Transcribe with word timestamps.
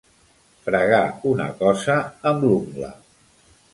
Fregar 0.69 1.01
una 1.33 1.47
cosa 1.59 1.99
amb 2.31 2.47
l'ungla. 2.49 2.91